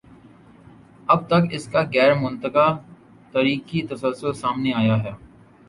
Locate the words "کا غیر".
1.67-2.13